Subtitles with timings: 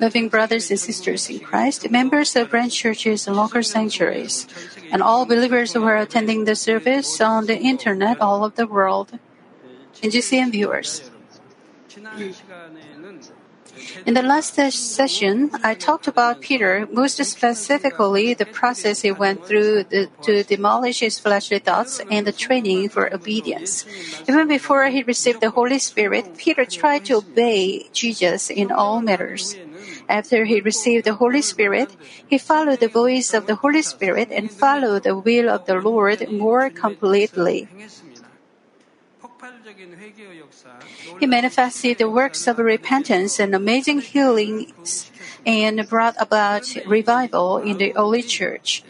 [0.00, 4.46] Loving brothers and sisters in Christ, members of branch churches and local sanctuaries,
[4.90, 9.18] and all believers who are attending the service on the internet all over the world,
[10.02, 11.10] and GCN viewers.
[14.06, 19.84] In the last session, I talked about Peter, most specifically the process he went through
[19.84, 23.84] the, to demolish his fleshly thoughts and the training for obedience.
[24.28, 29.56] Even before he received the Holy Spirit, Peter tried to obey Jesus in all matters.
[30.08, 34.50] After he received the Holy Spirit, he followed the voice of the Holy Spirit and
[34.50, 37.68] followed the will of the Lord more completely.
[41.20, 45.10] He manifested the works of repentance and amazing healings
[45.46, 48.82] and brought about revival in the early church.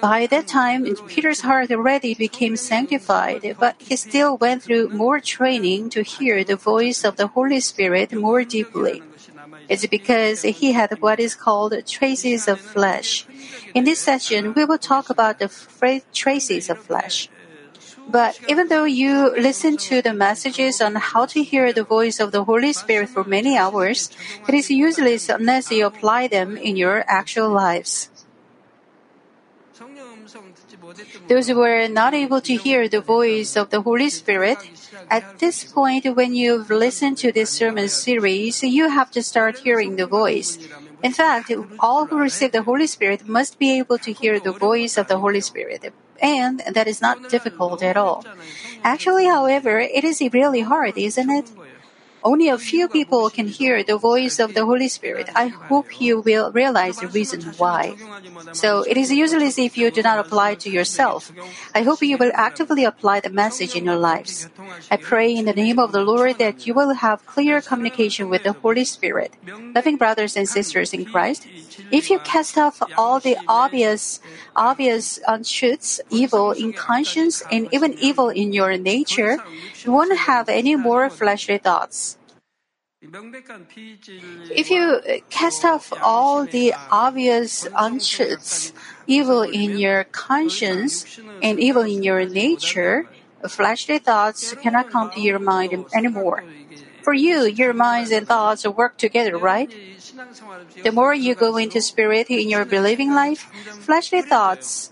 [0.00, 5.90] By that time, Peter's heart already became sanctified, but he still went through more training
[5.90, 9.02] to hear the voice of the Holy Spirit more deeply.
[9.68, 13.26] It's because he had what is called traces of flesh.
[13.74, 15.50] In this session, we will talk about the
[16.12, 17.28] traces of flesh.
[18.08, 22.32] But even though you listen to the messages on how to hear the voice of
[22.32, 24.10] the Holy Spirit for many hours,
[24.46, 28.10] it is useless unless you apply them in your actual lives.
[31.28, 34.58] Those who were not able to hear the voice of the Holy Spirit,
[35.10, 39.96] at this point when you've listened to this sermon series, you have to start hearing
[39.96, 40.58] the voice.
[41.02, 44.96] In fact, all who receive the Holy Spirit must be able to hear the voice
[44.96, 45.92] of the Holy Spirit.
[46.20, 48.24] And that is not difficult at all.
[48.82, 51.50] Actually, however, it is really hard, isn't it?
[52.24, 55.28] Only a few people can hear the voice of the Holy Spirit.
[55.36, 57.96] I hope you will realize the reason why.
[58.52, 61.30] So it is useless if you do not apply to yourself.
[61.74, 64.48] I hope you will actively apply the message in your lives.
[64.90, 68.42] I pray in the name of the Lord that you will have clear communication with
[68.42, 69.34] the Holy Spirit.
[69.74, 71.46] Loving brothers and sisters in Christ,
[71.90, 74.20] if you cast off all the obvious,
[74.56, 79.38] obvious untruths, evil in conscience, and even evil in your nature,
[79.84, 82.13] you won't have any more fleshly thoughts.
[84.50, 85.00] If you
[85.30, 88.72] cast off all the obvious untruths,
[89.06, 93.06] evil in your conscience, and evil in your nature,
[93.48, 96.44] fleshly thoughts cannot come to your mind anymore.
[97.02, 99.70] For you, your minds and thoughts work together, right?
[100.82, 103.46] The more you go into spirit in your believing life,
[103.80, 104.90] fleshly thoughts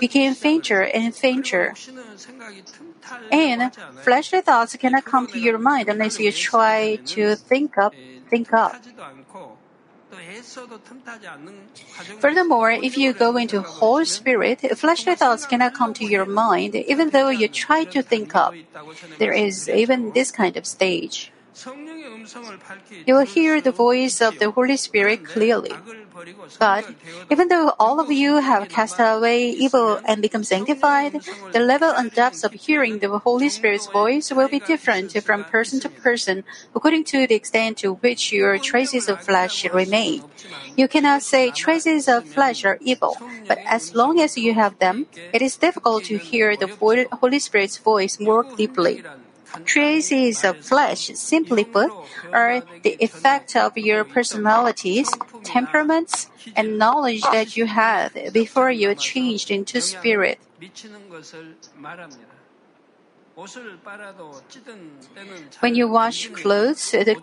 [0.00, 1.74] became fainter and fainter.
[3.30, 7.94] And fleshly thoughts cannot come to your mind unless you try to think up,
[8.28, 8.76] think up.
[12.20, 17.10] Furthermore, if you go into whole spirit, fleshly thoughts cannot come to your mind even
[17.10, 18.54] though you try to think up.
[19.18, 21.30] There is even this kind of stage.
[23.06, 25.72] You will hear the voice of the Holy Spirit clearly.
[26.58, 26.86] But
[27.30, 31.20] even though all of you have cast away evil and become sanctified,
[31.52, 35.80] the level and depth of hearing the Holy Spirit's voice will be different from person
[35.80, 40.22] to person according to the extent to which your traces of flesh remain.
[40.76, 45.06] You cannot say traces of flesh are evil, but as long as you have them,
[45.32, 49.02] it is difficult to hear the Holy Spirit's voice more deeply.
[49.64, 51.90] Traces of flesh, simply put,
[52.32, 55.10] are the effect of your personalities,
[55.42, 60.38] temperaments, and knowledge that you had before you changed into spirit.
[65.60, 67.16] When you wash clothes, the,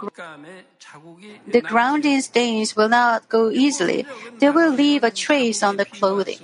[1.46, 4.06] the grounding stains will not go easily.
[4.40, 6.40] They will leave a trace on the clothing.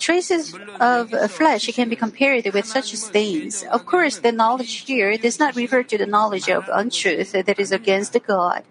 [0.00, 3.62] Traces of flesh can be compared with such stains.
[3.64, 7.70] Of course, the knowledge here does not refer to the knowledge of untruth that is
[7.70, 8.64] against God.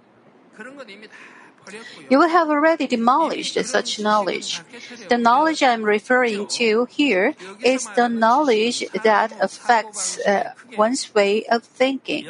[2.09, 4.61] You will have already demolished such knowledge.
[5.07, 11.63] The knowledge I'm referring to here is the knowledge that affects uh, one's way of
[11.63, 12.25] thinking.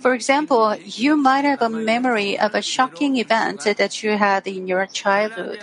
[0.00, 4.66] For example, you might have a memory of a shocking event that you had in
[4.66, 5.62] your childhood.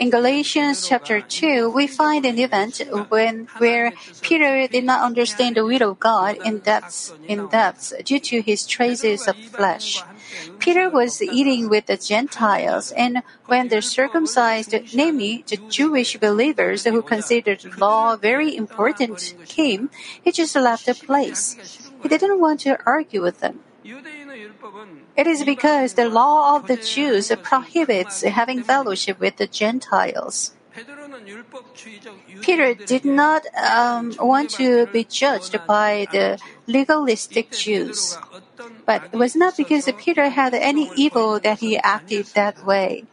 [0.00, 3.92] In Galatians chapter 2, we find an event when, where
[4.22, 8.66] Peter did not understand the will of God in depth, in depth due to his
[8.66, 10.02] traces of flesh.
[10.58, 17.02] Peter was eating with the Gentiles, and when the circumcised, namely the Jewish believers who
[17.02, 19.90] considered law very important, came,
[20.22, 21.85] he just left the place.
[22.06, 23.64] He didn't want to argue with them.
[25.16, 30.54] It is because the law of the Jews prohibits having fellowship with the Gentiles.
[32.42, 36.38] Peter did not um, want to be judged by the
[36.68, 38.16] legalistic Jews.
[38.86, 43.06] But it was not because Peter had any evil that he acted that way.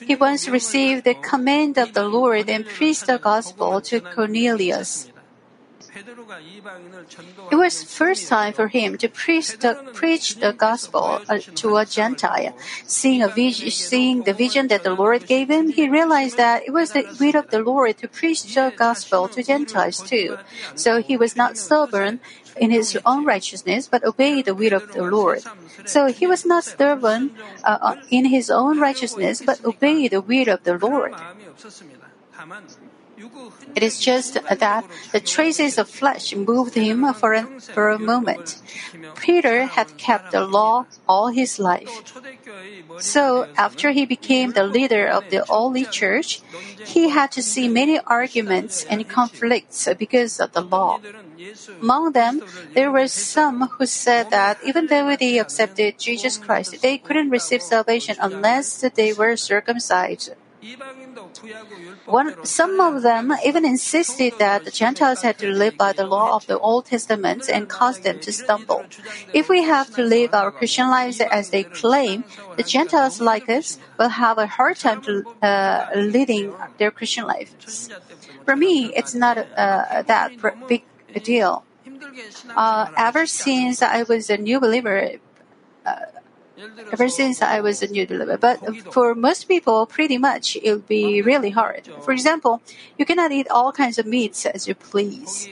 [0.00, 5.09] He once received the command of the Lord and preached the gospel to Cornelius.
[7.50, 11.86] It was first time for him to preach the, preach the gospel uh, to a
[11.86, 12.54] Gentile.
[12.84, 16.72] Seeing, a vision, seeing the vision that the Lord gave him, he realized that it
[16.72, 20.36] was the will of the Lord to preach the gospel to Gentiles too.
[20.74, 22.20] So he was not stubborn
[22.56, 25.42] in his own righteousness, but obeyed the will of the Lord.
[25.86, 27.32] So he was not stubborn
[27.64, 31.14] uh, uh in his own righteousness, but obeyed the will of the Lord.
[33.74, 38.60] It is just that the traces of flesh moved him for a, for a moment.
[39.20, 41.88] Peter had kept the law all his life.
[42.98, 46.40] So, after he became the leader of the early church,
[46.84, 51.00] he had to see many arguments and conflicts because of the law.
[51.80, 52.42] Among them,
[52.74, 57.62] there were some who said that even though they accepted Jesus Christ, they couldn't receive
[57.62, 60.30] salvation unless they were circumcised.
[62.06, 66.34] One, some of them even insisted that the Gentiles had to live by the law
[66.36, 68.84] of the Old Testament and caused them to stumble.
[69.32, 72.24] If we have to live our Christian lives as they claim,
[72.56, 77.90] the Gentiles like us will have a hard time to, uh, leading their Christian lives.
[78.44, 80.32] For me, it's not uh, that
[80.68, 80.84] big
[81.14, 81.64] a deal.
[82.56, 85.12] Uh, ever since I was a new believer,
[86.92, 88.36] ever since I was a new believer.
[88.36, 88.58] But
[88.92, 91.88] for most people, pretty much it'll be really hard.
[92.02, 92.62] For example,
[92.98, 95.48] you cannot eat all kinds of meats as you please.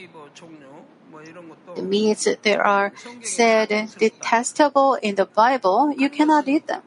[1.75, 2.91] The meats that are
[3.21, 6.81] said detestable in the Bible, you cannot eat them.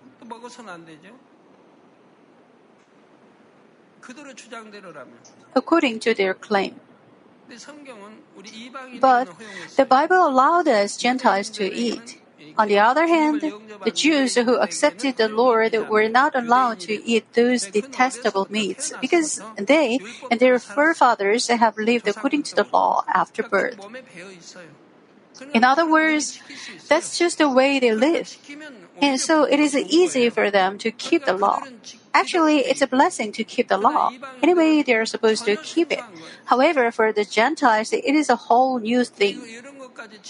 [5.54, 6.80] According to their claim.
[9.00, 9.28] But
[9.76, 12.21] the Bible allowed us Gentiles to eat.
[12.58, 13.40] On the other hand,
[13.84, 19.40] the Jews who accepted the Lord were not allowed to eat those detestable meats because
[19.56, 19.98] they
[20.30, 23.78] and their forefathers have lived according to the law after birth.
[25.54, 26.38] In other words,
[26.88, 28.36] that's just the way they live.
[29.00, 31.62] And so it is easy for them to keep the law.
[32.14, 34.12] Actually, it's a blessing to keep the law.
[34.42, 36.04] Anyway, they're supposed to keep it.
[36.44, 39.40] However, for the Gentiles, it is a whole new thing.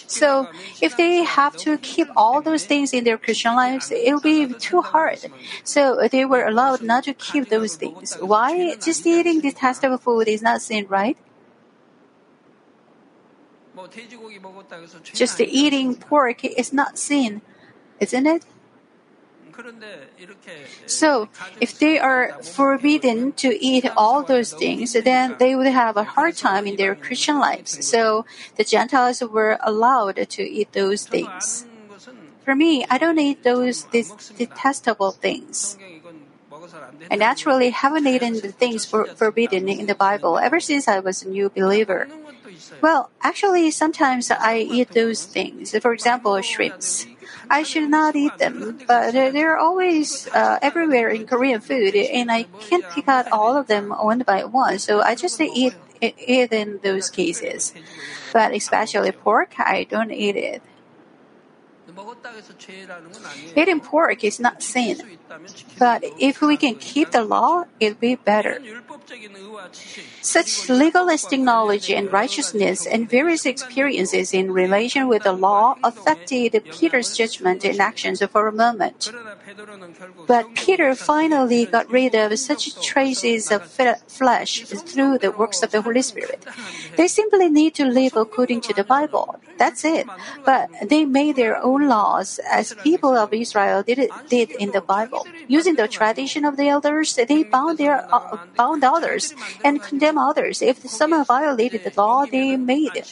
[0.06, 0.48] So,
[0.80, 4.52] if they have to keep all those things in their Christian lives, it will be
[4.54, 5.18] too hard.
[5.64, 8.16] So, they were allowed not to keep those things.
[8.20, 8.76] Why?
[8.76, 11.16] Just eating detestable food is not sin, right?
[15.14, 17.40] Just eating pork is not sin,
[18.00, 18.44] isn't it?
[20.86, 21.28] So,
[21.60, 26.36] if they are forbidden to eat all those things, then they would have a hard
[26.36, 27.84] time in their Christian lives.
[27.86, 28.24] So,
[28.56, 31.66] the Gentiles were allowed to eat those things.
[32.44, 33.84] For me, I don't eat those
[34.36, 35.78] detestable things.
[37.10, 41.22] I naturally haven't eaten the things for, forbidden in the Bible ever since I was
[41.22, 42.08] a new believer.
[42.80, 45.76] Well, actually, sometimes I eat those things.
[45.78, 47.06] For example, shrimps.
[47.52, 52.48] I should not eat them, but they're always uh, everywhere in Korean food, and I
[52.64, 54.78] can't pick out all of them one by one.
[54.78, 57.74] So I just eat it in those cases.
[58.32, 60.62] But especially pork, I don't eat it.
[63.54, 64.96] Eating pork is not sin,
[65.78, 68.60] but if we can keep the law, it'll be better.
[70.20, 77.16] Such legalistic knowledge and righteousness and various experiences in relation with the law affected Peter's
[77.16, 79.10] judgment and actions for a moment.
[80.26, 83.64] But Peter finally got rid of such traces of
[84.06, 86.44] flesh through the works of the Holy Spirit.
[86.96, 89.40] They simply need to live according to the Bible.
[89.58, 90.06] That's it.
[90.44, 95.21] But they made their own laws as people of Israel did, did in the Bible.
[95.48, 100.62] Using the tradition of the elders, they bound their uh, bound others and condemn others.
[100.62, 103.04] If someone violated the law they made.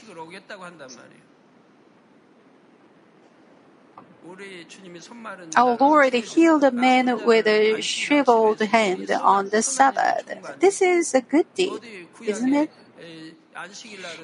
[5.57, 10.31] Our Lord healed a man with a shriveled hand on the Sabbath.
[10.61, 11.81] This is a good deed,
[12.23, 12.71] isn't it?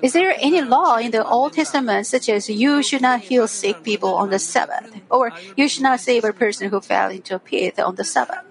[0.02, 3.82] Is there any law in the Old Testament such as you should not heal sick
[3.82, 7.38] people on the Sabbath, or you should not save a person who fell into a
[7.38, 8.44] pit on the Sabbath?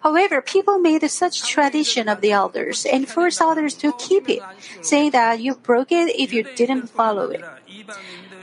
[0.00, 4.42] However, people made such tradition of the elders and forced others to keep it,
[4.80, 7.44] saying that you broke it if you didn't follow it.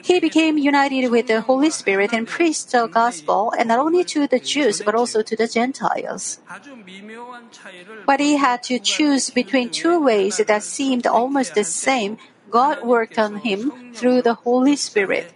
[0.04, 4.28] He became united with the Holy Spirit and preached the gospel, and not only to
[4.28, 6.40] the Jews but also to the Gentiles.
[8.06, 12.18] But he had to choose between two ways that seemed almost the same.
[12.50, 15.34] God worked on him through the Holy Spirit.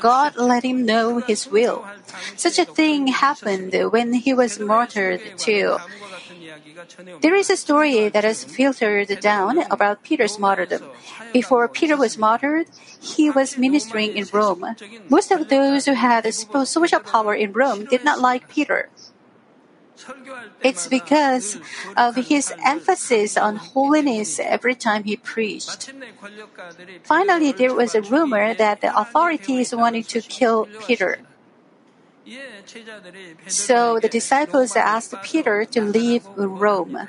[0.00, 1.84] God let him know his will.
[2.36, 5.78] Such a thing happened when he was martyred too.
[7.20, 10.82] There is a story that is filtered down about Peter's martyrdom.
[11.32, 12.66] Before Peter was martyred,
[13.00, 14.66] he was ministering in Rome.
[15.08, 18.90] Most of those who had social power in Rome did not like Peter.
[20.62, 21.58] It's because
[21.96, 25.92] of his emphasis on holiness every time he preached.
[27.02, 31.18] Finally, there was a rumor that the authorities wanted to kill Peter.
[33.46, 37.08] So the disciples asked Peter to leave Rome.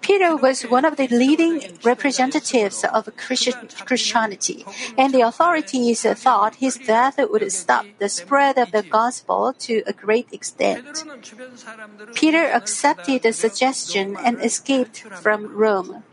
[0.00, 4.64] Peter was one of the leading representatives of Christianity,
[4.96, 9.92] and the authorities thought his death would stop the spread of the gospel to a
[9.92, 11.04] great extent.
[12.14, 16.04] Peter accepted the suggestion and escaped from Rome.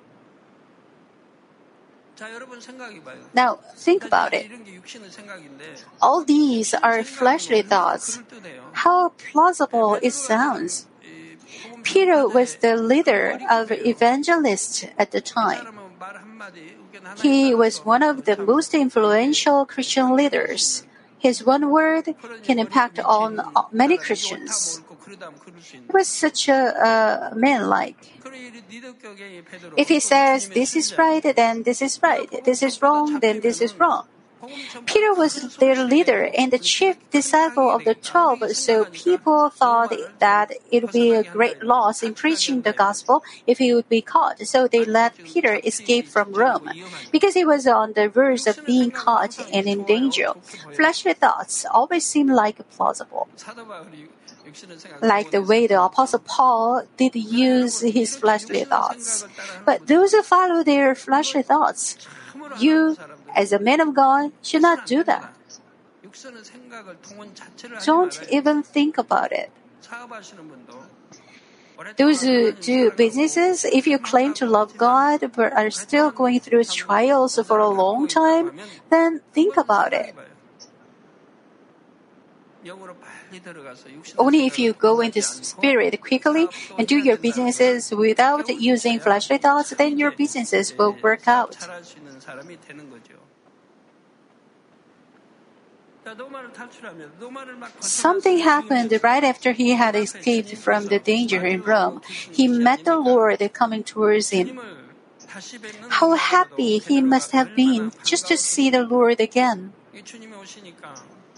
[3.33, 4.49] Now, think about it.
[6.01, 8.19] All these are fleshly thoughts.
[8.71, 10.87] How plausible it sounds.
[11.83, 15.67] Peter was the leader of evangelists at the time.
[17.21, 20.83] He was one of the most influential Christian leaders.
[21.19, 22.13] His one word
[22.43, 24.81] can impact on many Christians.
[25.71, 27.97] He was such a, a man like.
[29.77, 32.29] If he says this is right, then this is right.
[32.43, 34.07] This is wrong, then this is wrong.
[34.85, 40.51] Peter was their leader and the chief disciple of the twelve, so people thought that
[40.71, 44.39] it would be a great loss in preaching the gospel if he would be caught.
[44.47, 46.69] So they let Peter escape from Rome
[47.11, 50.33] because he was on the verge of being caught and in danger.
[50.75, 53.27] Fleshly thoughts always seem like plausible.
[55.01, 59.25] Like the way the Apostle Paul did use his fleshly thoughts.
[59.65, 61.97] But those who follow their fleshly thoughts,
[62.59, 62.97] you
[63.35, 65.33] as a man of God, should not do that.
[67.85, 69.51] Don't even think about it.
[71.97, 76.63] Those who do businesses, if you claim to love God but are still going through
[76.65, 78.57] trials for a long time,
[78.89, 80.15] then think about it.
[84.17, 86.47] Only if you go into spirit quickly
[86.77, 91.57] and do your businesses without using fleshly thoughts, then your businesses will work out.
[97.81, 102.01] Something happened right after he had escaped from the danger in Rome.
[102.31, 104.59] He met the Lord coming towards him.
[105.89, 109.73] How happy he must have been just to see the Lord again.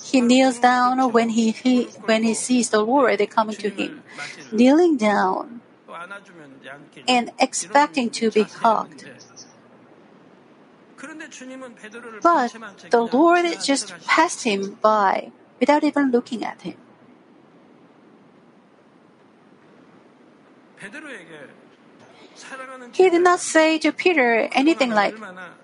[0.02, 4.04] He kneels down when he, he when he sees the Lord coming to him,
[4.52, 5.62] kneeling down
[7.08, 9.06] and expecting to be hugged.
[12.22, 12.56] But
[12.90, 16.76] the Lord just passed him by without even looking at him.
[22.94, 25.16] He did not say to Peter anything like,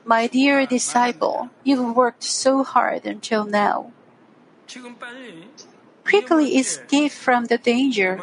[0.05, 3.91] My dear disciple, you've worked so hard until now.
[6.03, 8.21] Quickly escape from the danger.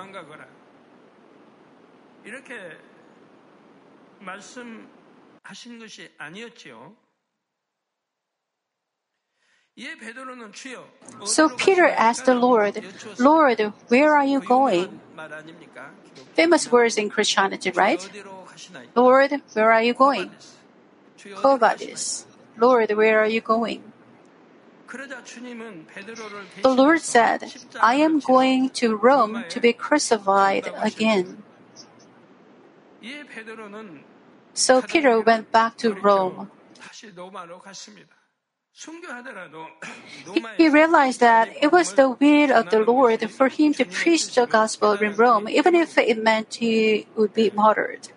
[11.25, 12.85] So Peter asked the Lord,
[13.19, 15.01] Lord, where are you going?
[16.35, 18.09] Famous words in Christianity, right?
[18.95, 20.31] Lord, where are you going?
[21.37, 22.27] Quo vadis.
[22.59, 23.92] Lord, where are you going?
[24.93, 31.43] The Lord said, I am going to Rome to be crucified again.
[34.53, 36.51] So Peter went back to Rome.
[40.57, 44.47] He realized that it was the will of the Lord for him to preach the
[44.47, 48.09] gospel in Rome, even if it meant he would be martyred.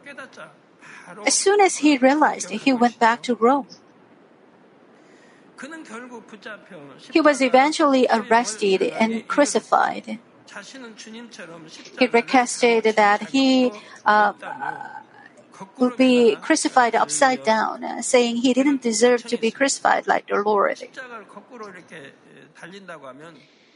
[1.25, 3.67] As soon as he realized, he went back to Rome.
[7.11, 10.19] He was eventually arrested and crucified.
[11.99, 13.71] He requested that he
[14.05, 14.33] uh,
[15.77, 20.81] would be crucified upside down, saying he didn't deserve to be crucified like the Lord.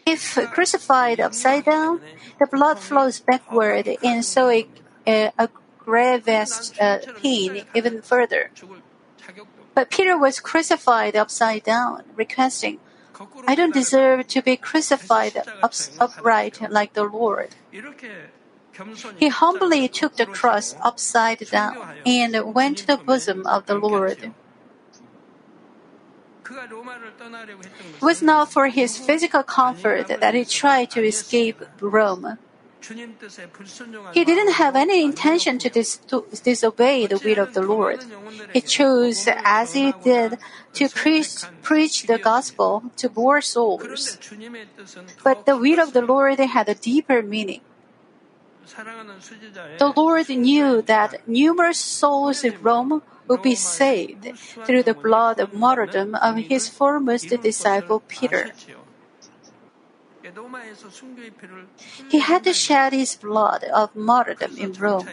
[0.06, 2.02] If crucified upside down,
[2.40, 4.68] the blood flows backward and so it
[5.06, 8.52] uh, aggravates uh, pain even further.
[9.80, 12.80] But Peter was crucified upside down, requesting,
[13.48, 17.56] I don't deserve to be crucified up, upright like the Lord.
[19.16, 24.34] He humbly took the cross upside down and went to the bosom of the Lord.
[26.44, 32.38] It was not for his physical comfort that he tried to escape Rome.
[34.14, 38.00] He didn't have any intention to, dis- to, disobey the will of the Lord.
[38.54, 40.38] He chose, as he did,
[40.74, 44.18] to preach, preach the gospel to more souls.
[45.24, 47.62] But the will of the Lord had a deeper meaning.
[49.78, 55.54] The Lord knew that numerous souls in Rome would be saved through the blood of
[55.54, 58.54] martyrdom of his foremost disciple Peter.
[62.10, 65.08] He had to shed his blood of martyrdom in Rome.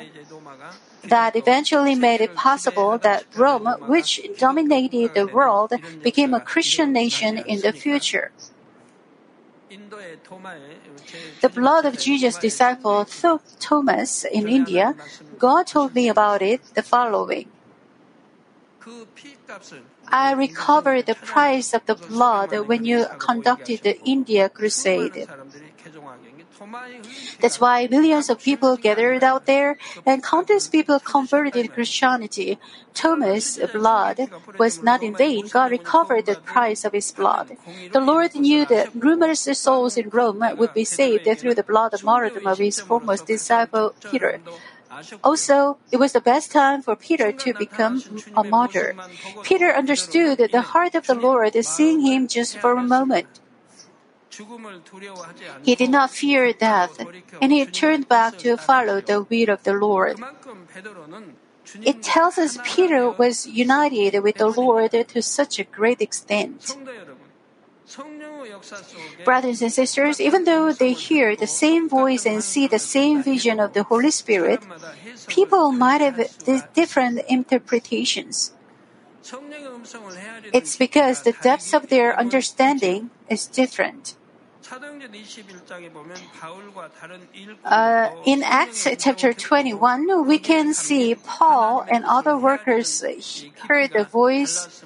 [1.04, 7.38] That eventually made it possible that Rome, which dominated the world, became a Christian nation
[7.38, 8.32] in the future.
[11.40, 13.06] The blood of Jesus' disciple
[13.58, 14.94] Thomas in India,
[15.38, 17.50] God told me about it the following.
[20.08, 25.26] I recovered the price of the blood when you conducted the India crusade.
[27.40, 32.58] That's why millions of people gathered out there and countless people converted to Christianity.
[32.94, 35.48] Thomas' blood was not in vain.
[35.48, 37.56] God recovered the price of his blood.
[37.92, 42.46] The Lord knew that numerous souls in Rome would be saved through the blood martyrdom
[42.46, 44.40] of his foremost disciple Peter.
[45.22, 48.02] Also, it was the best time for Peter to become
[48.36, 48.94] a martyr.
[49.42, 53.26] Peter understood the heart of the Lord seeing him just for a moment.
[55.62, 56.98] He did not fear death,
[57.40, 60.20] and he turned back to follow the will of the Lord.
[61.82, 66.76] It tells us Peter was united with the Lord to such a great extent.
[69.24, 73.60] Brothers and sisters, even though they hear the same voice and see the same vision
[73.60, 74.60] of the Holy Spirit,
[75.26, 76.18] people might have
[76.74, 78.52] different interpretations.
[80.52, 84.14] It's because the depth of their understanding is different.
[87.64, 93.04] Uh, in Acts chapter 21, we can see Paul and other workers
[93.68, 94.82] heard the voice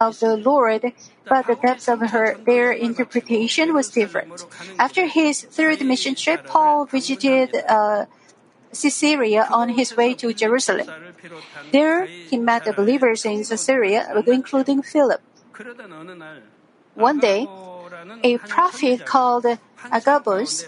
[0.00, 0.92] of the Lord,
[1.28, 4.44] but the depth of her, their interpretation was different.
[4.78, 8.06] After his third mission trip, Paul visited uh,
[8.74, 10.88] Caesarea on his way to Jerusalem.
[11.70, 15.22] There, he met the believers in Caesarea, including Philip.
[16.94, 17.46] One day,
[18.22, 19.46] a prophet called
[19.90, 20.66] Agabus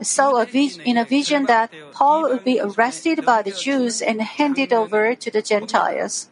[0.00, 4.22] saw a vis- in a vision that Paul would be arrested by the Jews and
[4.22, 6.29] handed over to the Gentiles.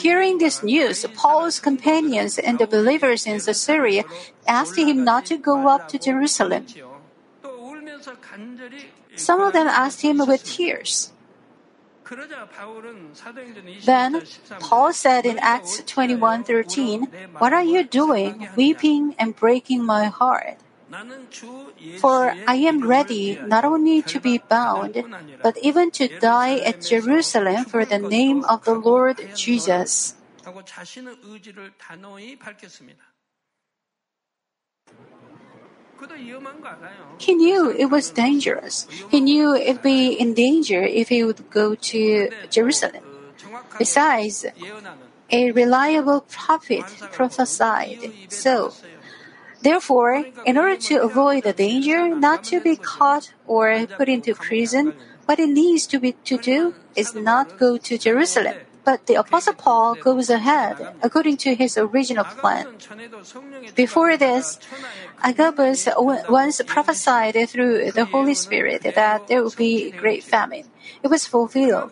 [0.00, 4.04] Hearing this news, Paul's companions and the believers in Caesarea
[4.46, 6.66] asked him not to go up to Jerusalem.
[9.16, 11.12] Some of them asked him with tears.
[13.84, 14.22] Then
[14.60, 20.58] Paul said in Acts 21:13, "What are you doing, weeping and breaking my heart?
[21.98, 25.02] For I am ready not only to be bound,
[25.42, 30.14] but even to die at Jerusalem for the name of the Lord Jesus."
[37.18, 38.86] He knew it was dangerous.
[39.10, 43.02] He knew it'd be in danger if he would go to Jerusalem.
[43.78, 44.46] Besides,
[45.30, 48.72] a reliable prophet prophesied so.
[49.66, 53.66] Therefore, in order to avoid the danger not to be caught or
[53.98, 54.94] put into prison,
[55.26, 58.54] what it needs to be to do is not go to Jerusalem.
[58.84, 62.78] But the Apostle Paul goes ahead according to his original plan.
[63.74, 64.60] Before this,
[65.24, 65.88] Agabus
[66.30, 70.70] once prophesied through the Holy Spirit that there would be a great famine.
[71.02, 71.90] It was fulfilled.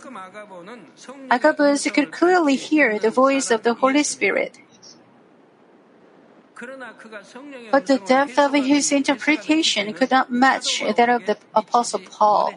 [1.28, 4.62] Agabus could clearly hear the voice of the Holy Spirit.
[7.70, 12.54] But the depth of his interpretation could not match that of the Apostle Paul.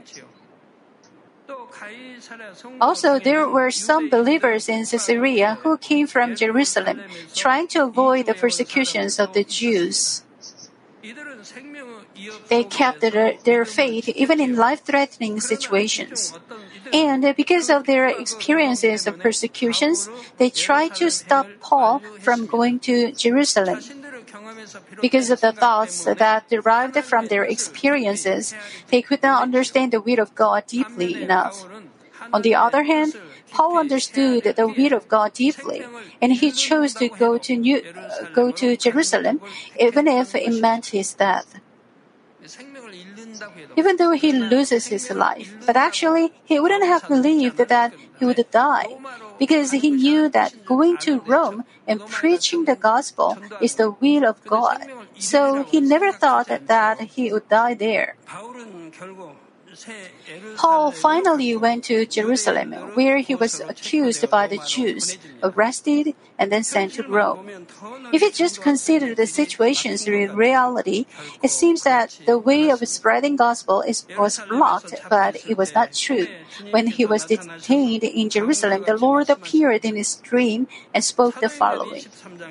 [2.82, 7.02] Also, there were some believers in Caesarea who came from Jerusalem,
[7.34, 10.24] trying to avoid the persecutions of the Jews.
[12.50, 16.34] They kept their, faith even in life threatening situations.
[16.94, 23.12] And because of their experiences of persecutions, they tried to stop Paul from going to
[23.12, 23.80] Jerusalem.
[25.02, 28.54] Because of the thoughts that derived from their experiences,
[28.90, 31.66] they could not understand the will of God deeply enough.
[32.34, 33.16] On the other hand,
[33.52, 35.86] Paul understood the will of God deeply,
[36.22, 39.40] and he chose to go to, New, uh, go to Jerusalem,
[39.80, 41.60] even if it meant his death.
[43.76, 48.44] Even though he loses his life, but actually he wouldn't have believed that he would
[48.52, 48.98] die,
[49.38, 54.44] because he knew that going to Rome and preaching the gospel is the will of
[54.46, 54.82] God.
[55.20, 58.16] So he never thought that he would die there.
[60.58, 66.64] Paul finally went to Jerusalem, where he was accused by the Jews, arrested, and then
[66.64, 67.50] sent to Rome.
[68.12, 71.06] If you just consider the situations in reality,
[71.42, 75.94] it seems that the way of spreading gospel is, was blocked, but it was not
[75.94, 76.28] true.
[76.72, 81.50] When he was detained in Jerusalem, the Lord appeared in his dream and spoke the
[81.50, 82.06] following.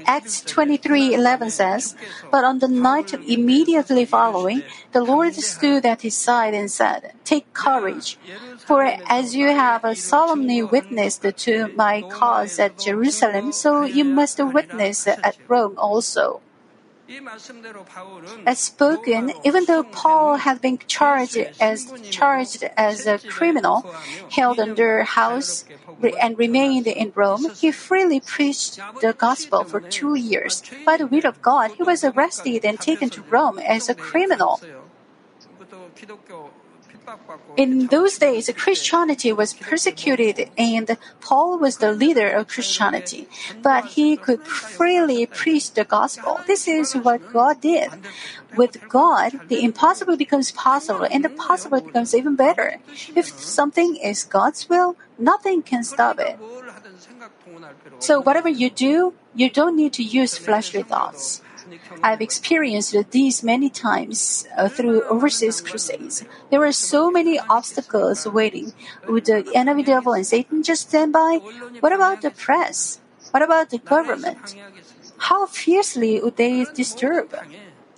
[0.06, 1.94] Acts 23:11 says,
[2.30, 4.62] "But on the night immediately following,
[4.92, 8.18] the Lord stood at his side and said, take courage.
[8.58, 15.06] For as you have solemnly witnessed to my cause at Jerusalem, so you must witness
[15.06, 16.40] at Rome also.
[18.44, 23.86] As spoken, even though Paul had been charged as charged as a criminal,
[24.30, 25.64] held under house,
[26.20, 30.62] and remained in Rome, he freely preached the gospel for two years.
[30.84, 34.60] By the will of God, he was arrested and taken to Rome as a criminal.
[37.56, 43.28] In those days, Christianity was persecuted and Paul was the leader of Christianity,
[43.62, 46.40] but he could freely preach the gospel.
[46.46, 47.90] This is what God did.
[48.56, 52.76] With God, the impossible becomes possible and the possible becomes even better.
[53.14, 56.38] If something is God's will, nothing can stop it.
[58.00, 61.42] So whatever you do, you don't need to use fleshly thoughts.
[62.02, 66.24] I've experienced these many times uh, through overseas crusades.
[66.50, 68.72] There were so many obstacles waiting.
[69.08, 71.40] Would the enemy devil and Satan just stand by?
[71.80, 73.00] What about the press?
[73.30, 74.56] What about the government?
[75.18, 77.34] How fiercely would they disturb?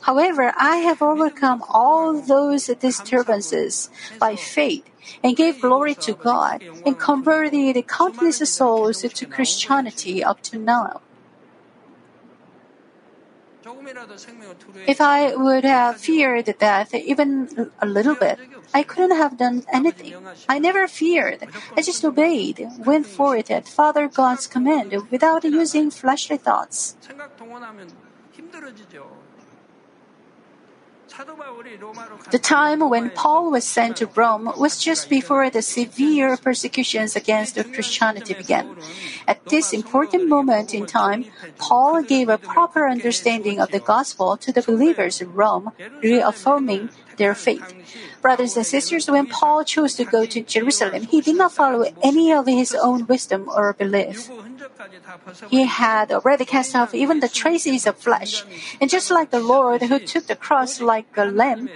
[0.02, 4.88] However, I have overcome all those disturbances by faith
[5.22, 11.00] and gave glory to God and converted countless souls to Christianity up to now.
[14.86, 18.38] If I would have feared death even a little bit,
[18.72, 20.14] I couldn't have done anything.
[20.48, 21.46] I never feared.
[21.76, 26.96] I just obeyed, went forward at Father God's command without using fleshly thoughts.
[32.30, 37.56] The time when Paul was sent to Rome was just before the severe persecutions against
[37.72, 38.76] Christianity began.
[39.26, 41.24] At this important moment in time,
[41.58, 47.34] Paul gave a proper understanding of the gospel to the believers in Rome, reaffirming their
[47.34, 47.74] faith.
[48.22, 52.32] Brothers and sisters, when Paul chose to go to Jerusalem, he did not follow any
[52.32, 54.30] of his own wisdom or belief.
[55.48, 58.44] He had already cast off even the traces of flesh.
[58.80, 61.68] And just like the Lord who took the cross like a lamb,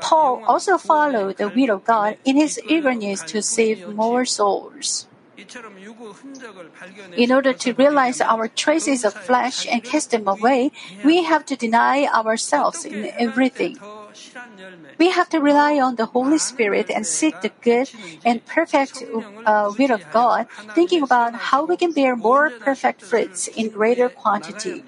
[0.00, 5.06] Paul also followed the will of God in his eagerness to save more souls.
[7.16, 10.70] In order to realize our traces of flesh and cast them away,
[11.04, 13.78] we have to deny ourselves in everything.
[14.98, 17.90] We have to rely on the Holy Spirit and seek the good
[18.24, 19.02] and perfect
[19.44, 24.08] uh, will of God, thinking about how we can bear more perfect fruits in greater
[24.08, 24.84] quantity.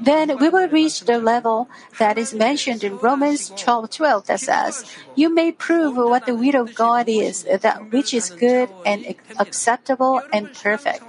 [0.00, 4.84] Then we will reach the level that is mentioned in Romans 12 12 that says,
[5.14, 9.06] You may prove what the will of God is, that which is good and
[9.38, 11.04] acceptable and perfect.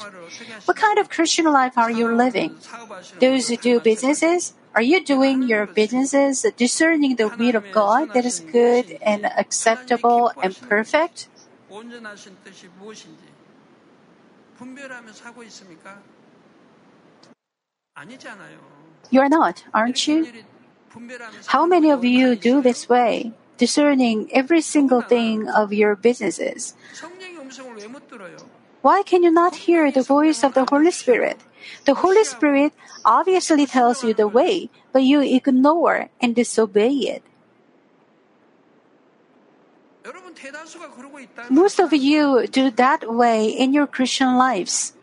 [0.65, 2.55] What kind of Christian life are you living?
[3.19, 8.25] Those who do businesses, are you doing your businesses discerning the will of God that
[8.25, 11.27] is good and acceptable and perfect?
[19.09, 20.27] You are not, aren't you?
[21.47, 26.75] How many of you do this way, discerning every single thing of your businesses?
[28.81, 31.37] Why can you not hear the voice of the Holy Spirit?
[31.85, 32.73] The Holy Spirit
[33.05, 37.23] obviously tells you the way, but you ignore and disobey it.
[41.49, 44.93] Most of you do that way in your Christian lives.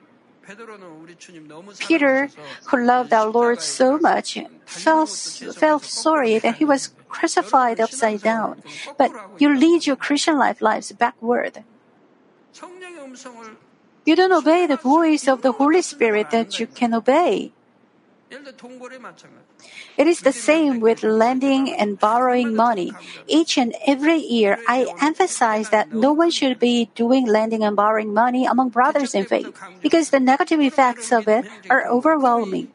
[1.79, 2.31] Peter,
[2.67, 8.63] who loved our Lord so much, felt, felt sorry that he was crucified upside down.
[8.97, 11.65] But you lead your Christian life lives backward
[14.07, 17.53] you don't obey the voice of the Holy Spirit that you can obey.
[19.97, 22.93] It is the same with lending and borrowing money.
[23.27, 28.13] Each and every year, I emphasize that no one should be doing lending and borrowing
[28.13, 32.73] money among brothers in faith because the negative effects of it are overwhelming.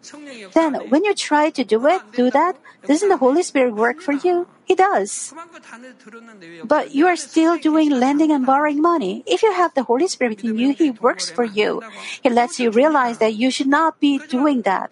[0.54, 2.56] Then, when you try to do it, do that,
[2.88, 4.48] doesn't the Holy Spirit work for you?
[4.64, 5.34] He does.
[6.64, 9.24] But you are still doing lending and borrowing money.
[9.28, 11.84] If you have the Holy Spirit in you, He works for you.
[12.24, 14.92] He lets you realize that you should not be doing that.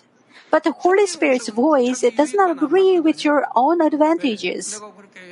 [0.51, 4.81] But the Holy Spirit's voice does not agree with your own advantages.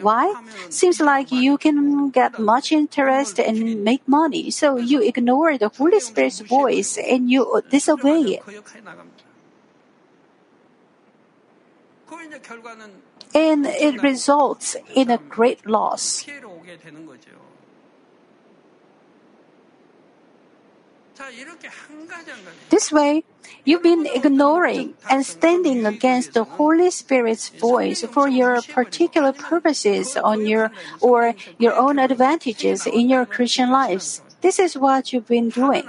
[0.02, 0.34] Why?
[0.70, 6.00] Seems like you can get much interest and make money, so you ignore the Holy
[6.00, 8.44] Spirit's voice and you disobey it.
[13.34, 16.26] And it results in a great loss.
[22.70, 23.24] This way,
[23.66, 30.46] you've been ignoring and standing against the Holy Spirit's voice for your particular purposes on
[30.46, 34.22] your or your own advantages in your Christian lives.
[34.42, 35.84] This is what you've been doing.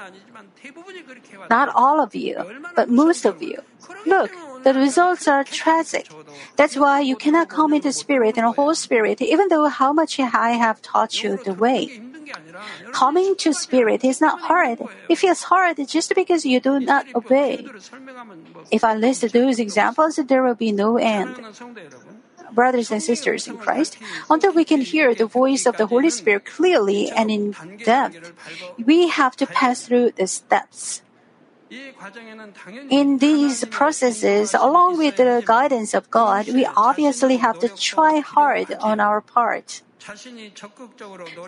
[1.51, 2.37] Not all of you,
[2.75, 3.61] but most of you.
[4.07, 4.31] Look,
[4.65, 6.09] the results are tragic.
[6.57, 10.53] That's why you cannot come into spirit and whole spirit, even though how much I
[10.53, 12.01] have taught you the way.
[12.93, 14.79] Coming to spirit is not hard.
[15.09, 17.67] It feels hard just because you do not obey.
[18.71, 21.37] If I list those examples, there will be no end.
[22.53, 23.99] Brothers and sisters in Christ,
[24.31, 28.33] until we can hear the voice of the Holy Spirit clearly and in depth,
[28.85, 31.03] we have to pass through the steps.
[32.91, 38.73] In these processes, along with the guidance of God, we obviously have to try hard
[38.81, 39.83] on our part.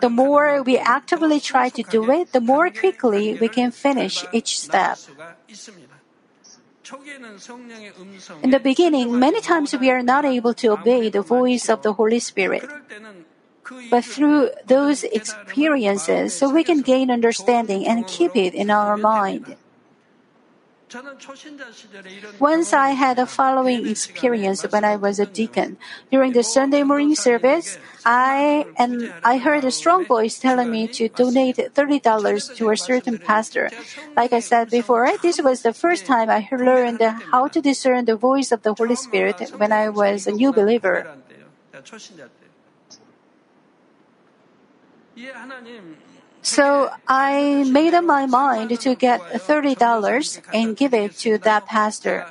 [0.01, 4.59] The more we actively try to do it, the more quickly we can finish each
[4.59, 4.97] step.
[8.43, 11.93] In the beginning, many times we are not able to obey the voice of the
[11.93, 12.69] Holy Spirit.
[13.89, 19.55] But through those experiences, so we can gain understanding and keep it in our mind.
[22.39, 25.77] Once I had the following experience when I was a deacon.
[26.11, 31.07] During the Sunday morning service, I and I heard a strong voice telling me to
[31.09, 33.71] donate $30 to a certain pastor.
[34.17, 37.01] Like I said before, this was the first time I learned
[37.31, 41.07] how to discern the voice of the Holy Spirit when I was a new believer.
[46.41, 52.25] So I made up my mind to get $30 and give it to that pastor.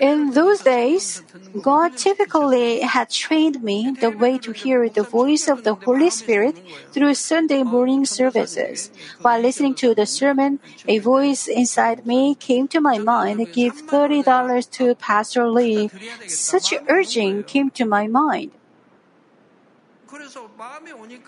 [0.00, 1.22] In those days,
[1.60, 6.60] God typically had trained me the way to hear the voice of the Holy Spirit
[6.90, 8.90] through Sunday morning services.
[9.22, 14.70] While listening to the sermon, a voice inside me came to my mind, give $30
[14.72, 15.90] to Pastor Lee.
[16.26, 18.50] Such urging came to my mind.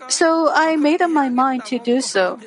[0.07, 2.39] So I made up my mind to do so.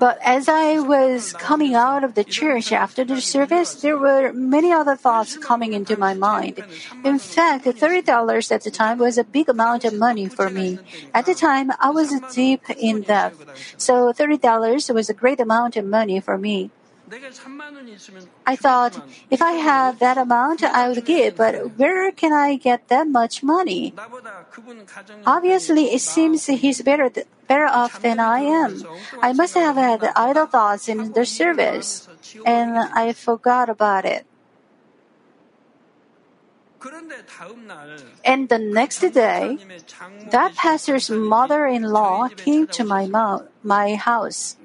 [0.00, 4.72] But as I was coming out of the church after the service, there were many
[4.72, 6.64] other thoughts coming into my mind.
[7.04, 10.78] In fact, $30 at the time was a big amount of money for me.
[11.12, 13.34] At the time, I was deep in debt.
[13.76, 16.70] So $30 was a great amount of money for me.
[18.46, 22.88] I thought, if I have that amount, I would give, but where can I get
[22.88, 23.92] that much money?
[25.26, 27.10] Obviously, it seems he's better,
[27.46, 28.82] better off than I am.
[29.20, 32.08] I must have had idle thoughts in the service,
[32.46, 34.26] and I forgot about it.
[38.24, 39.58] And the next day,
[40.30, 44.56] that pastor's mother in law came to my, mo- my house.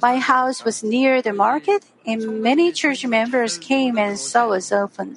[0.00, 5.16] My house was near the market, and many church members came and saw us open.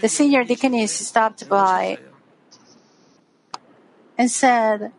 [0.00, 1.98] The senior deaconess stopped by
[4.18, 4.92] and said,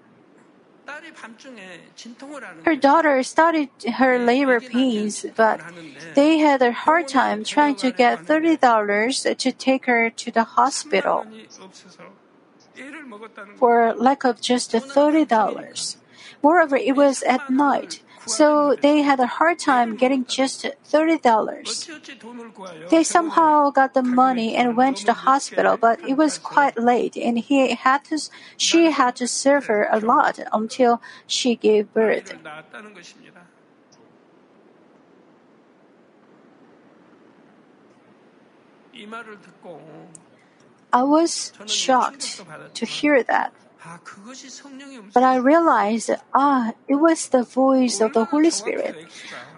[2.63, 5.61] her daughter started her labor pains, but
[6.15, 11.25] they had a hard time trying to get $30 to take her to the hospital
[13.57, 15.97] for lack of just $30.
[16.41, 18.01] Moreover, it was at night.
[18.27, 22.89] So they had a hard time getting just $30.
[22.89, 27.15] They somehow got the money and went to the hospital, but it was quite late
[27.17, 28.19] and he had to,
[28.57, 32.33] she had to suffer a lot until she gave birth.
[40.93, 42.41] I was shocked
[42.73, 43.53] to hear that.
[45.13, 48.95] But I realized, ah, it was the voice of the Holy Spirit.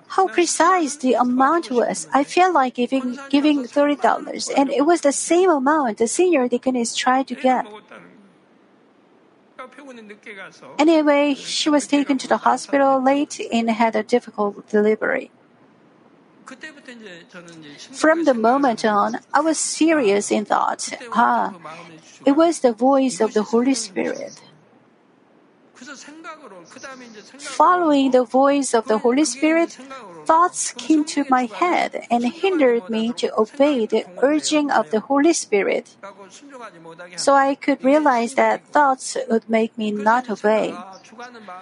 [0.08, 2.08] How precise the amount was.
[2.14, 6.96] I felt like giving, giving $30, and it was the same amount the senior deaconess
[6.96, 7.66] tried to get.
[10.78, 15.32] Anyway, she was taken to the hospital late and had a difficult delivery.
[17.94, 20.90] From the moment on, I was serious in thought.
[21.14, 21.54] Ah,
[22.26, 24.42] it was the voice of the Holy Spirit.
[27.38, 29.78] Following the voice of the Holy Spirit,
[30.26, 35.32] thoughts came to my head and hindered me to obey the urging of the Holy
[35.34, 35.96] Spirit.
[37.16, 40.76] So I could realize that thoughts would make me not obey,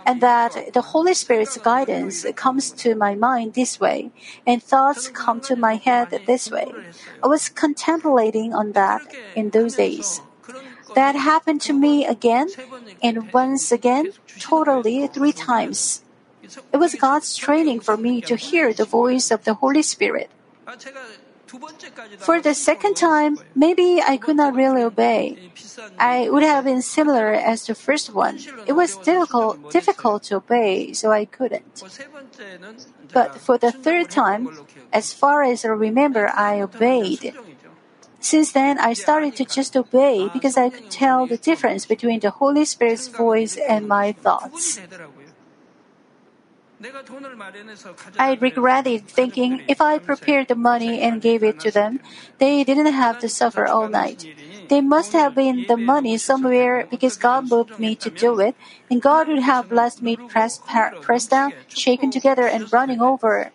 [0.06, 4.12] and that the Holy Spirit's guidance comes to my mind this way,
[4.46, 6.74] and thoughts come to my head this way.
[7.22, 9.02] I was contemplating on that
[9.36, 10.22] in those days.
[10.95, 12.47] That happened to me again
[13.02, 16.04] and once again, totally three times.
[16.71, 20.30] It was God's training for me to hear the voice of the Holy Spirit.
[22.19, 25.52] For the second time, maybe I could not really obey.
[25.97, 28.39] I would have been similar as the first one.
[28.65, 31.84] It was difficult, difficult to obey, so I couldn't.
[33.13, 34.50] But for the third time,
[34.91, 37.34] as far as I remember, I obeyed.
[38.20, 42.32] Since then, I started to just obey because I could tell the difference between the
[42.32, 44.80] Holy Spirit's voice and my thoughts.
[48.20, 52.00] I regretted thinking if I prepared the money and gave it to them,
[52.38, 54.26] they didn't have to suffer all night.
[54.70, 58.56] They must have been the money somewhere because God moved me to do it,
[58.92, 60.62] and God would have blessed me pressed,
[61.02, 63.52] pressed down, shaken together, and running over.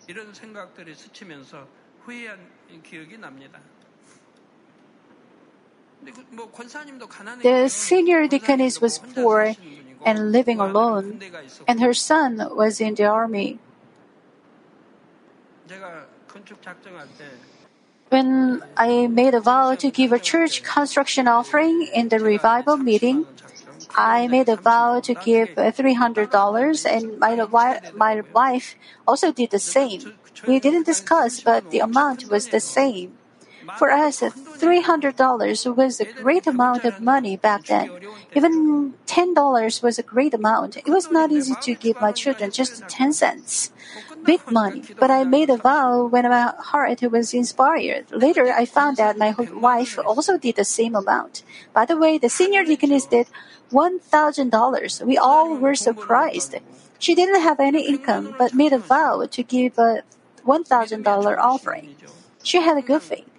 [7.41, 9.55] The senior deaconess was poor
[10.05, 11.21] and living alone,
[11.67, 13.59] and her son was in the army.
[18.09, 23.25] When I made a vow to give a church construction offering in the revival meeting,
[23.95, 28.75] I made a vow to give $300, and my, my wife
[29.07, 30.13] also did the same.
[30.47, 33.17] We didn't discuss, but the amount was the same.
[33.77, 37.89] For us, $300 was a great amount of money back then.
[38.35, 40.77] Even $10 was a great amount.
[40.77, 43.71] It was not easy to give my children just 10 cents.
[44.23, 48.11] Big money, but I made a vow when my heart was inspired.
[48.11, 51.43] Later, I found that my wife also did the same amount.
[51.73, 53.27] By the way, the senior deaconess did
[53.71, 55.05] $1,000.
[55.05, 56.55] We all were surprised.
[56.99, 60.03] She didn't have any income, but made a vow to give a
[60.45, 61.95] $1,000 offering.
[62.43, 63.32] She had a good faith.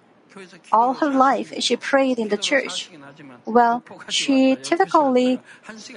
[0.73, 2.91] All her life, she prayed in the church.
[3.45, 5.41] Well, she typically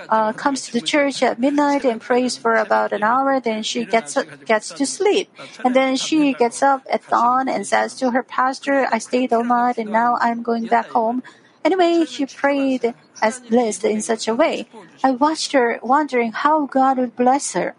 [0.09, 3.39] uh, comes to the church at midnight and prays for about an hour.
[3.39, 5.29] Then she gets gets to sleep,
[5.63, 9.43] and then she gets up at dawn and says to her pastor, "I stayed all
[9.43, 11.23] night, and now I'm going back home."
[11.65, 14.67] Anyway, she prayed as blessed in such a way.
[15.03, 17.75] I watched her, wondering how God would bless her.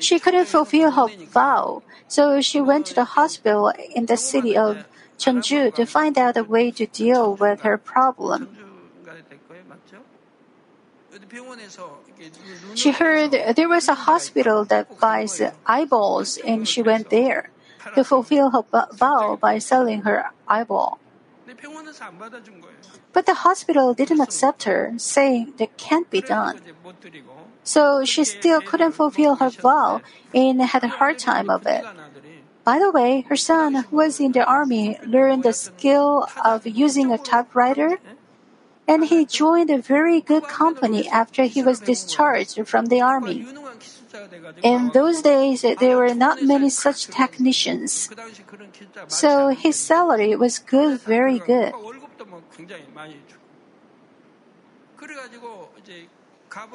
[0.00, 4.84] She couldn't fulfill her vow, so she went to the hospital in the city of
[5.18, 8.48] Cheonju to find out a way to deal with her problem.
[12.74, 17.50] She heard there was a hospital that buys eyeballs and she went there
[17.94, 20.98] to fulfill her vow by selling her eyeball.
[23.12, 26.60] But the hospital didn't accept her, saying that can't be done.
[27.66, 30.00] So she still couldn't fulfill her vow
[30.32, 31.82] and had a hard time of it.
[32.62, 37.10] By the way, her son, who was in the army, learned the skill of using
[37.10, 37.98] a typewriter,
[38.86, 43.46] and he joined a very good company after he was discharged from the army.
[44.62, 48.10] In those days, there were not many such technicians.
[49.08, 51.74] So his salary was good, very good.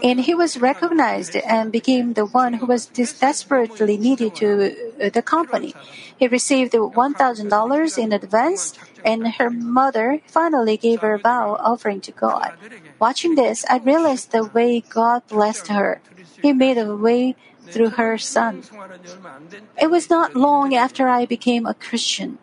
[0.03, 5.21] And he was recognized and became the one who was desperately needed to uh, the
[5.21, 5.73] company.
[6.17, 12.53] He received $1,000 in advance, and her mother finally gave her vow offering to God.
[12.99, 16.01] Watching this, I realized the way God blessed her.
[16.41, 17.35] He made a way
[17.69, 18.63] through her son.
[19.81, 22.37] It was not long after I became a Christian.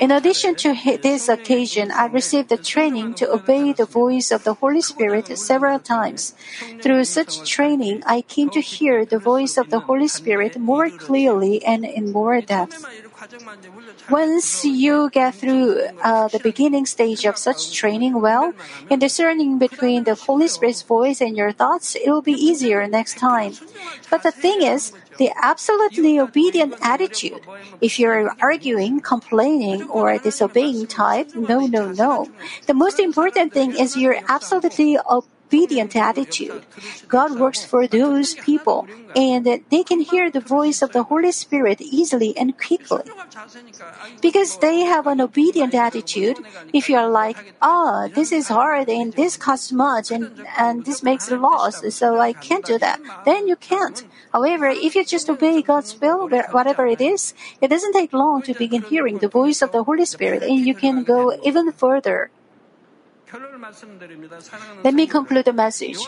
[0.00, 4.54] In addition to this occasion, I received the training to obey the voice of the
[4.54, 6.34] Holy Spirit several times.
[6.80, 11.64] Through such training, I came to hear the voice of the Holy Spirit more clearly
[11.64, 12.84] and in more depth.
[14.08, 18.52] Once you get through uh, the beginning stage of such training well,
[18.88, 23.18] in discerning between the Holy Spirit's voice and your thoughts, it will be easier next
[23.18, 23.52] time.
[24.10, 27.40] But the thing is, the absolutely obedient attitude.
[27.80, 32.28] If you're arguing, complaining, or disobeying type, no, no, no.
[32.66, 36.64] The most important thing is your absolutely obedient attitude.
[37.08, 41.80] God works for those people, and they can hear the voice of the Holy Spirit
[41.80, 43.02] easily and quickly.
[44.20, 46.38] Because they have an obedient attitude,
[46.72, 50.84] if you are like, ah, oh, this is hard and this costs much and, and
[50.84, 54.04] this makes a loss, so I can't do that, then you can't.
[54.32, 58.54] However, if you just obey God's will, whatever it is, it doesn't take long to
[58.54, 62.30] begin hearing the voice of the Holy Spirit and you can go even further.
[64.84, 65.98] Let me conclude the message.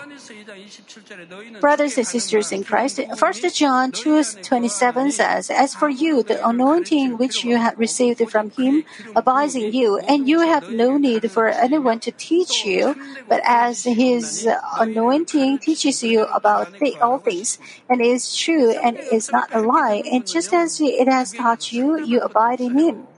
[1.61, 7.45] Brothers and sisters in Christ, 1 John 2:27 says, "As for you, the anointing which
[7.45, 8.85] you have received from him
[9.17, 12.95] abides in you, and you have no need for anyone to teach you,
[13.29, 14.47] but as his
[14.79, 16.71] anointing teaches you about
[17.03, 17.59] all things,
[17.91, 21.99] and is true and is not a lie, and just as it has taught you,
[21.99, 23.09] you abide in him."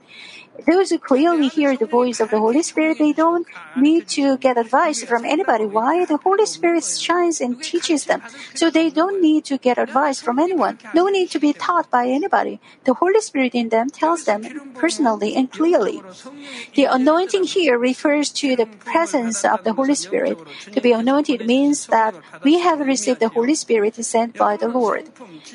[0.67, 4.57] Those who clearly hear the voice of the Holy Spirit, they don't need to get
[4.57, 5.65] advice from anybody.
[5.65, 6.05] Why?
[6.05, 8.21] The Holy Spirit shines and teaches them.
[8.53, 10.77] So they don't need to get advice from anyone.
[10.93, 12.59] No need to be taught by anybody.
[12.83, 14.43] The Holy Spirit in them tells them
[14.75, 16.03] personally and clearly.
[16.75, 20.37] The anointing here refers to the presence of the Holy Spirit.
[20.73, 25.09] To be anointed means that we have received the Holy Spirit sent by the Lord.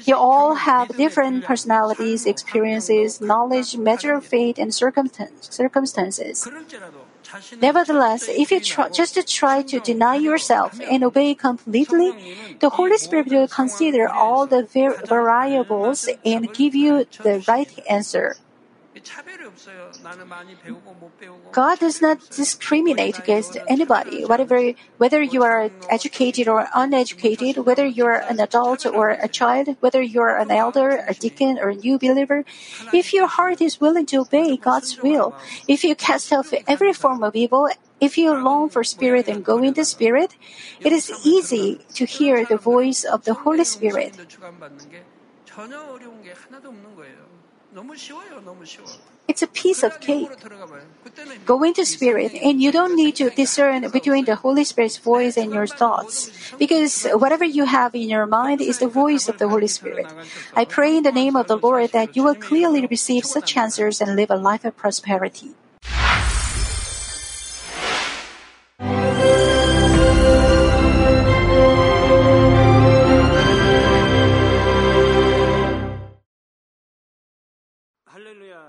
[0.05, 4.73] You all have different personalities, experiences, knowledge, measure of faith, and
[5.41, 6.49] circumstances.
[7.61, 12.15] Nevertheless, if you try, just try to deny yourself and obey completely,
[12.61, 14.63] the Holy Spirit will consider all the
[15.09, 18.37] variables and give you the right answer.
[21.53, 28.05] God does not discriminate against anybody, whatever, whether you are educated or uneducated, whether you
[28.05, 31.75] are an adult or a child, whether you are an elder, a deacon, or a
[31.75, 32.45] new believer.
[32.93, 35.35] If your heart is willing to obey God's will,
[35.67, 37.69] if you cast off every form of evil,
[38.01, 40.37] if you long for spirit and go in the spirit,
[40.81, 44.13] it is easy to hear the voice of the Holy Spirit.
[49.29, 50.31] It's a piece of cake.
[51.45, 55.53] Go into spirit, and you don't need to discern between the Holy Spirit's voice and
[55.53, 59.67] your thoughts, because whatever you have in your mind is the voice of the Holy
[59.67, 60.07] Spirit.
[60.55, 64.01] I pray in the name of the Lord that you will clearly receive such answers
[64.01, 65.51] and live a life of prosperity.